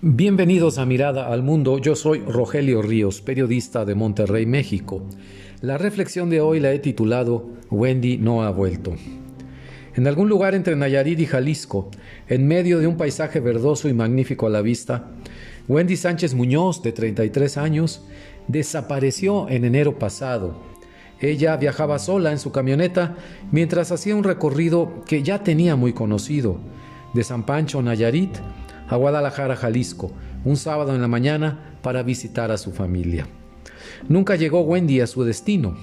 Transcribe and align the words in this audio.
Bienvenidos 0.00 0.78
a 0.78 0.86
Mirada 0.86 1.26
al 1.26 1.42
Mundo, 1.42 1.78
yo 1.78 1.96
soy 1.96 2.20
Rogelio 2.20 2.82
Ríos, 2.82 3.20
periodista 3.20 3.84
de 3.84 3.96
Monterrey, 3.96 4.46
México. 4.46 5.02
La 5.60 5.76
reflexión 5.76 6.30
de 6.30 6.40
hoy 6.40 6.60
la 6.60 6.72
he 6.72 6.78
titulado 6.78 7.48
Wendy 7.68 8.16
no 8.16 8.44
ha 8.44 8.50
vuelto. 8.52 8.94
En 9.96 10.06
algún 10.06 10.28
lugar 10.28 10.54
entre 10.54 10.76
Nayarit 10.76 11.18
y 11.18 11.26
Jalisco, 11.26 11.90
en 12.28 12.46
medio 12.46 12.78
de 12.78 12.86
un 12.86 12.96
paisaje 12.96 13.40
verdoso 13.40 13.88
y 13.88 13.92
magnífico 13.92 14.46
a 14.46 14.50
la 14.50 14.62
vista, 14.62 15.10
Wendy 15.66 15.96
Sánchez 15.96 16.32
Muñoz, 16.32 16.80
de 16.80 16.92
33 16.92 17.56
años, 17.56 18.02
desapareció 18.46 19.48
en 19.48 19.64
enero 19.64 19.98
pasado. 19.98 20.62
Ella 21.20 21.56
viajaba 21.56 21.98
sola 21.98 22.30
en 22.30 22.38
su 22.38 22.52
camioneta 22.52 23.16
mientras 23.50 23.90
hacía 23.90 24.14
un 24.14 24.22
recorrido 24.22 25.02
que 25.06 25.24
ya 25.24 25.42
tenía 25.42 25.74
muy 25.74 25.92
conocido, 25.92 26.60
de 27.14 27.24
San 27.24 27.44
Pancho, 27.44 27.82
Nayarit, 27.82 28.38
a 28.88 28.96
Guadalajara, 28.96 29.56
Jalisco, 29.56 30.12
un 30.44 30.56
sábado 30.56 30.94
en 30.94 31.00
la 31.00 31.08
mañana 31.08 31.76
para 31.82 32.02
visitar 32.02 32.50
a 32.50 32.58
su 32.58 32.72
familia. 32.72 33.26
Nunca 34.08 34.36
llegó 34.36 34.60
Wendy 34.60 35.00
a 35.00 35.06
su 35.06 35.24
destino. 35.24 35.76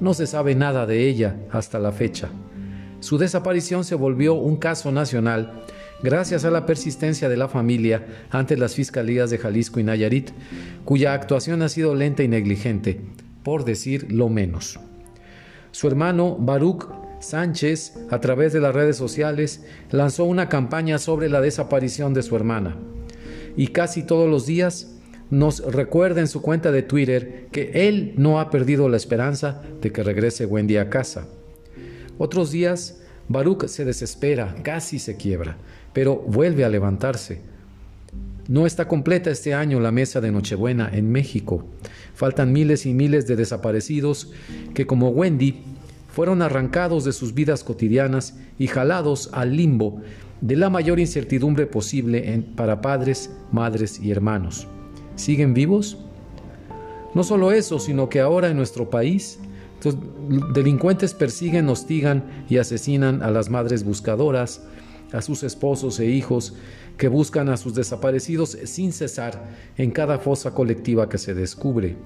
No 0.00 0.14
se 0.14 0.26
sabe 0.26 0.54
nada 0.54 0.86
de 0.86 1.08
ella 1.08 1.36
hasta 1.50 1.78
la 1.78 1.92
fecha. 1.92 2.28
Su 3.00 3.18
desaparición 3.18 3.84
se 3.84 3.94
volvió 3.94 4.34
un 4.34 4.56
caso 4.56 4.92
nacional 4.92 5.64
gracias 6.02 6.44
a 6.44 6.50
la 6.50 6.66
persistencia 6.66 7.28
de 7.28 7.36
la 7.36 7.48
familia 7.48 8.06
ante 8.30 8.56
las 8.56 8.74
fiscalías 8.74 9.30
de 9.30 9.38
Jalisco 9.38 9.80
y 9.80 9.84
Nayarit, 9.84 10.30
cuya 10.84 11.14
actuación 11.14 11.62
ha 11.62 11.68
sido 11.68 11.94
lenta 11.94 12.22
y 12.22 12.28
negligente, 12.28 13.00
por 13.42 13.64
decir 13.64 14.12
lo 14.12 14.28
menos. 14.28 14.80
Su 15.70 15.86
hermano 15.88 16.36
Baruch 16.38 16.86
Sánchez, 17.22 17.94
a 18.10 18.20
través 18.20 18.52
de 18.52 18.60
las 18.60 18.74
redes 18.74 18.96
sociales, 18.96 19.64
lanzó 19.90 20.24
una 20.24 20.48
campaña 20.48 20.98
sobre 20.98 21.28
la 21.28 21.40
desaparición 21.40 22.14
de 22.14 22.22
su 22.22 22.36
hermana. 22.36 22.76
Y 23.56 23.68
casi 23.68 24.02
todos 24.02 24.28
los 24.28 24.46
días 24.46 24.92
nos 25.30 25.64
recuerda 25.64 26.20
en 26.20 26.28
su 26.28 26.42
cuenta 26.42 26.72
de 26.72 26.82
Twitter 26.82 27.48
que 27.52 27.88
él 27.88 28.12
no 28.16 28.38
ha 28.38 28.50
perdido 28.50 28.88
la 28.88 28.98
esperanza 28.98 29.62
de 29.80 29.90
que 29.90 30.02
regrese 30.02 30.44
Wendy 30.44 30.76
a 30.76 30.90
casa. 30.90 31.26
Otros 32.18 32.50
días, 32.50 33.00
Baruch 33.28 33.66
se 33.66 33.84
desespera, 33.84 34.54
casi 34.62 34.98
se 34.98 35.16
quiebra, 35.16 35.56
pero 35.92 36.16
vuelve 36.16 36.64
a 36.64 36.68
levantarse. 36.68 37.40
No 38.48 38.66
está 38.66 38.88
completa 38.88 39.30
este 39.30 39.54
año 39.54 39.80
la 39.80 39.92
mesa 39.92 40.20
de 40.20 40.32
Nochebuena 40.32 40.90
en 40.92 41.10
México. 41.10 41.64
Faltan 42.14 42.52
miles 42.52 42.84
y 42.86 42.92
miles 42.92 43.26
de 43.26 43.36
desaparecidos 43.36 44.32
que, 44.74 44.86
como 44.86 45.08
Wendy, 45.08 45.62
fueron 46.12 46.42
arrancados 46.42 47.04
de 47.04 47.12
sus 47.12 47.34
vidas 47.34 47.64
cotidianas 47.64 48.36
y 48.58 48.66
jalados 48.66 49.30
al 49.32 49.56
limbo 49.56 50.02
de 50.42 50.56
la 50.56 50.68
mayor 50.70 51.00
incertidumbre 51.00 51.66
posible 51.66 52.44
para 52.54 52.82
padres, 52.82 53.30
madres 53.50 53.98
y 53.98 54.10
hermanos. 54.10 54.66
¿Siguen 55.16 55.54
vivos? 55.54 55.98
No 57.14 57.24
solo 57.24 57.52
eso, 57.52 57.78
sino 57.78 58.08
que 58.08 58.20
ahora 58.20 58.48
en 58.48 58.56
nuestro 58.56 58.90
país 58.90 59.38
los 59.84 59.96
delincuentes 60.52 61.14
persiguen, 61.14 61.68
hostigan 61.68 62.24
y 62.48 62.58
asesinan 62.58 63.22
a 63.22 63.30
las 63.30 63.48
madres 63.48 63.84
buscadoras, 63.84 64.62
a 65.12 65.22
sus 65.22 65.42
esposos 65.42 65.98
e 66.00 66.06
hijos 66.06 66.54
que 66.96 67.08
buscan 67.08 67.48
a 67.48 67.56
sus 67.56 67.74
desaparecidos 67.74 68.56
sin 68.64 68.92
cesar 68.92 69.42
en 69.76 69.90
cada 69.90 70.18
fosa 70.18 70.54
colectiva 70.54 71.08
que 71.08 71.18
se 71.18 71.34
descubre. 71.34 71.96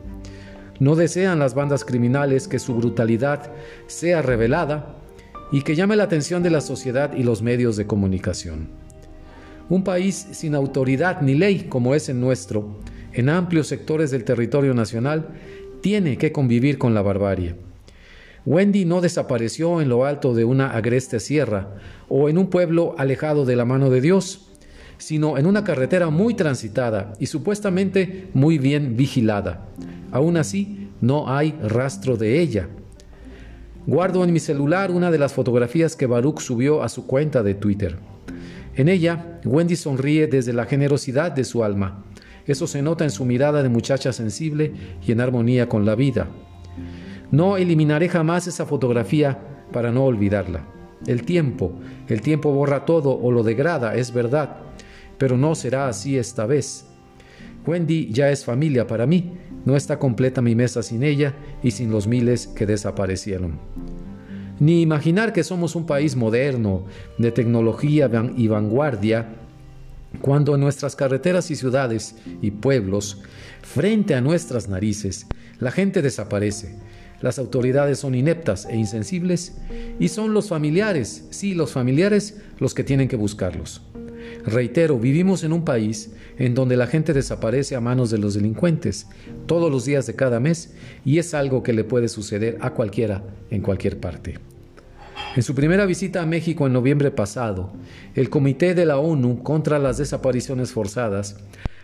No 0.78 0.94
desean 0.94 1.38
las 1.38 1.55
bandas 1.55 1.84
criminales 1.84 2.48
que 2.48 2.58
su 2.58 2.74
brutalidad 2.74 3.50
sea 3.86 4.22
revelada 4.22 4.96
y 5.52 5.62
que 5.62 5.74
llame 5.74 5.96
la 5.96 6.05
atención 6.05 6.42
de 6.42 6.50
la 6.50 6.60
sociedad 6.60 7.14
y 7.16 7.22
los 7.22 7.42
medios 7.42 7.77
de 7.77 7.86
comunicación. 7.86 8.69
Un 9.69 9.84
país 9.84 10.28
sin 10.32 10.54
autoridad 10.54 11.22
ni 11.22 11.34
ley 11.34 11.66
como 11.69 11.94
es 11.94 12.09
el 12.09 12.20
nuestro, 12.20 12.78
en 13.12 13.28
amplios 13.28 13.66
sectores 13.69 14.10
del 14.10 14.25
territorio 14.25 14.75
nacional, 14.75 15.28
tiene 15.81 16.19
que 16.19 16.32
convivir 16.32 16.78
con 16.78 16.94
la 16.94 17.03
barbarie. 17.03 17.56
Wendy 18.44 18.84
no 18.84 19.00
desapareció 19.00 19.81
en 19.81 19.88
lo 19.88 20.04
alto 20.04 20.34
de 20.34 20.44
una 20.44 20.70
agreste 20.70 21.19
sierra 21.19 21.75
o 22.08 22.28
en 22.28 22.38
un 22.38 22.48
pueblo 22.48 22.94
alejado 22.97 23.44
de 23.44 23.56
la 23.56 23.64
mano 23.64 23.91
de 23.91 24.00
Dios, 24.00 24.47
sino 24.98 25.37
en 25.37 25.47
una 25.47 25.64
carretera 25.64 26.10
muy 26.10 26.34
transitada 26.34 27.12
y 27.19 27.26
supuestamente 27.26 28.28
muy 28.34 28.58
bien 28.58 28.97
vigilada, 28.97 29.66
Aún 30.12 30.37
así, 30.37 30.91
no 31.00 31.28
hay 31.28 31.53
rastro 31.62 32.17
de 32.17 32.41
ella. 32.41 32.69
Guardo 33.87 34.25
en 34.25 34.33
mi 34.33 34.41
celular 34.41 34.91
una 34.91 35.11
de 35.11 35.19
las 35.19 35.33
fotografías 35.33 35.94
que 35.94 36.06
Baruch 36.06 36.41
subió 36.41 36.83
a 36.83 36.89
su 36.89 37.06
cuenta 37.06 37.43
de 37.43 37.55
Twitter. 37.55 37.99
En 38.75 38.89
ella, 38.89 39.41
Wendy 39.44 39.77
sonríe 39.77 40.27
desde 40.27 40.53
la 40.53 40.67
generosidad 40.67 41.33
de 41.33 41.44
su 41.44 41.62
alma. 41.62 42.05
Eso 42.47 42.67
se 42.67 42.83
nota 42.83 43.05
en 43.05 43.11
su 43.11 43.25
mirada 43.25 43.62
de 43.62 43.69
muchacha 43.69 44.12
sensible 44.12 44.72
y 45.06 45.12
en 45.12 45.21
armonía 45.21 45.69
con 45.69 45.87
la 45.87 45.94
vida. 45.94 46.28
No 47.31 47.56
eliminaré 47.56 48.09
jamás 48.09 48.47
esa 48.47 48.67
fotografía 48.67 49.38
para 49.73 49.93
no 49.93 50.05
olvidarla. 50.05 50.65
El 51.06 51.23
tiempo, 51.25 51.73
el 52.09 52.21
tiempo 52.21 52.53
borra 52.53 52.84
todo 52.84 53.19
o 53.19 53.31
lo 53.31 53.43
degrada, 53.43 53.94
es 53.94 54.12
verdad, 54.12 54.59
pero 55.19 55.37
no 55.37 55.55
será 55.55 55.88
así 55.88 56.19
esta 56.19 56.47
vez. 56.47 56.87
Wendy 57.66 58.12
ya 58.12 58.31
es 58.31 58.44
familia 58.44 58.87
para 58.87 59.06
mí 59.06 59.32
no 59.66 59.77
está 59.77 59.99
completa 59.99 60.41
mi 60.41 60.54
mesa 60.54 60.82
sin 60.82 61.03
ella 61.03 61.34
y 61.62 61.72
sin 61.72 61.91
los 61.91 62.06
miles 62.06 62.47
que 62.47 62.65
desaparecieron. 62.65 63.59
Ni 64.60 64.81
imaginar 64.81 65.34
que 65.34 65.44
somos 65.44 65.75
un 65.75 65.84
país 65.84 66.16
moderno, 66.16 66.87
de 67.19 67.32
tecnología 67.32 68.09
y 68.37 68.47
vanguardia, 68.47 69.34
cuando 70.22 70.55
en 70.55 70.62
nuestras 70.62 70.97
carreteras 70.97 71.50
y 71.50 71.56
ciudades 71.56 72.15
y 72.41 72.53
pueblos, 72.53 73.21
frente 73.60 74.15
a 74.15 74.21
nuestras 74.22 74.69
narices, 74.69 75.26
la 75.59 75.72
gente 75.72 76.00
desaparece, 76.00 76.76
las 77.21 77.38
autoridades 77.38 77.99
son 77.99 78.15
ineptas 78.15 78.66
e 78.66 78.76
insensibles 78.76 79.59
y 79.99 80.09
son 80.09 80.32
los 80.32 80.49
familiares, 80.49 81.26
sí, 81.31 81.55
los 81.55 81.72
familiares 81.72 82.41
los 82.60 82.72
que 82.72 82.84
tienen 82.84 83.09
que 83.09 83.16
buscarlos. 83.16 83.82
Reitero, 84.44 84.98
vivimos 84.98 85.44
en 85.44 85.52
un 85.52 85.64
país 85.64 86.12
en 86.38 86.54
donde 86.54 86.76
la 86.76 86.86
gente 86.86 87.12
desaparece 87.12 87.76
a 87.76 87.80
manos 87.80 88.10
de 88.10 88.19
los 88.19 88.34
delincuentes 88.34 89.06
todos 89.47 89.70
los 89.70 89.84
días 89.84 90.06
de 90.06 90.14
cada 90.14 90.41
mes 90.41 90.74
y 91.04 91.19
es 91.19 91.34
algo 91.34 91.62
que 91.62 91.72
le 91.72 91.84
puede 91.84 92.08
suceder 92.08 92.58
a 92.60 92.70
cualquiera 92.70 93.25
en 93.50 93.62
cualquier 93.62 93.98
parte. 93.98 94.38
En 95.34 95.42
su 95.42 95.54
primera 95.54 95.86
visita 95.86 96.22
a 96.22 96.26
México 96.26 96.66
en 96.66 96.72
noviembre 96.72 97.10
pasado, 97.10 97.72
el 98.14 98.30
Comité 98.30 98.75
de 98.75 98.86
la 98.86 98.98
ONU 98.98 99.42
contra 99.42 99.78
las 99.78 99.98
Desapariciones 99.98 100.72
Forzadas 100.72 101.36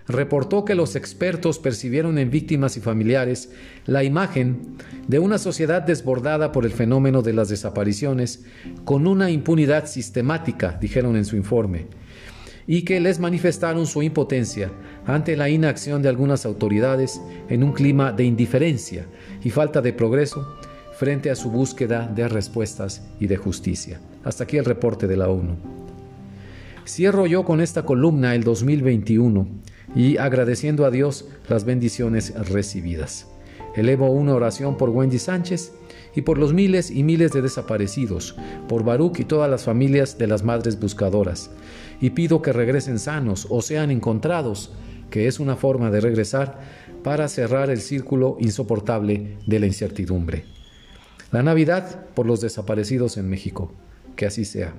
reportó 0.08 0.64
que 0.64 0.74
los 0.74 0.96
expertos 0.96 1.58
percibieron 1.58 2.18
en 2.18 2.30
víctimas 2.30 2.76
y 2.76 2.80
familiares 2.80 3.52
la 3.86 4.04
imagen 4.04 4.76
de 5.06 5.18
una 5.18 5.38
sociedad 5.38 5.82
desbordada 5.82 6.50
por 6.50 6.64
el 6.64 6.72
fenómeno 6.72 7.22
de 7.22 7.32
las 7.32 7.48
desapariciones 7.48 8.44
con 8.84 9.06
una 9.06 9.30
impunidad 9.30 9.86
sistemática, 9.86 10.78
dijeron 10.80 11.16
en 11.16 11.24
su 11.24 11.36
informe 11.36 11.86
y 12.66 12.82
que 12.82 13.00
les 13.00 13.18
manifestaron 13.18 13.86
su 13.86 14.02
impotencia 14.02 14.70
ante 15.06 15.36
la 15.36 15.48
inacción 15.48 16.02
de 16.02 16.08
algunas 16.08 16.46
autoridades 16.46 17.20
en 17.48 17.64
un 17.64 17.72
clima 17.72 18.12
de 18.12 18.24
indiferencia 18.24 19.06
y 19.42 19.50
falta 19.50 19.80
de 19.82 19.92
progreso 19.92 20.56
frente 20.96 21.30
a 21.30 21.34
su 21.34 21.50
búsqueda 21.50 22.06
de 22.06 22.28
respuestas 22.28 23.02
y 23.18 23.26
de 23.26 23.36
justicia. 23.36 24.00
Hasta 24.24 24.44
aquí 24.44 24.56
el 24.56 24.64
reporte 24.64 25.06
de 25.08 25.16
la 25.16 25.28
ONU. 25.28 25.56
Cierro 26.86 27.26
yo 27.26 27.44
con 27.44 27.60
esta 27.60 27.84
columna 27.84 28.34
el 28.34 28.44
2021 28.44 29.48
y 29.94 30.16
agradeciendo 30.16 30.84
a 30.84 30.90
Dios 30.90 31.28
las 31.48 31.64
bendiciones 31.64 32.34
recibidas. 32.48 33.28
Elevo 33.74 34.10
una 34.10 34.34
oración 34.34 34.76
por 34.76 34.90
Wendy 34.90 35.18
Sánchez 35.18 35.72
y 36.14 36.22
por 36.22 36.38
los 36.38 36.52
miles 36.52 36.90
y 36.90 37.02
miles 37.02 37.32
de 37.32 37.42
desaparecidos, 37.42 38.36
por 38.68 38.84
Baruch 38.84 39.20
y 39.20 39.24
todas 39.24 39.50
las 39.50 39.64
familias 39.64 40.18
de 40.18 40.26
las 40.26 40.42
madres 40.42 40.78
buscadoras, 40.78 41.50
y 42.00 42.10
pido 42.10 42.42
que 42.42 42.52
regresen 42.52 42.98
sanos 42.98 43.46
o 43.50 43.62
sean 43.62 43.90
encontrados, 43.90 44.72
que 45.10 45.26
es 45.26 45.40
una 45.40 45.56
forma 45.56 45.90
de 45.90 46.00
regresar 46.00 46.60
para 47.02 47.28
cerrar 47.28 47.70
el 47.70 47.80
círculo 47.80 48.36
insoportable 48.40 49.36
de 49.46 49.60
la 49.60 49.66
incertidumbre. 49.66 50.44
La 51.30 51.42
Navidad 51.42 52.06
por 52.14 52.26
los 52.26 52.40
desaparecidos 52.40 53.16
en 53.16 53.28
México, 53.28 53.72
que 54.16 54.26
así 54.26 54.44
sea. 54.44 54.74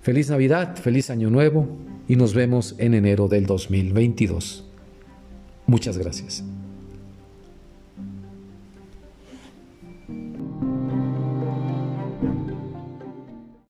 Feliz 0.00 0.30
Navidad, 0.30 0.76
feliz 0.76 1.10
Año 1.10 1.30
Nuevo 1.30 1.68
y 2.08 2.16
nos 2.16 2.34
vemos 2.34 2.74
en 2.78 2.94
enero 2.94 3.28
del 3.28 3.46
2022. 3.46 4.68
Muchas 5.66 5.98
gracias. 5.98 6.44